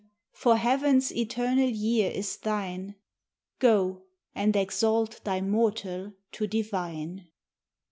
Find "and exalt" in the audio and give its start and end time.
4.33-5.23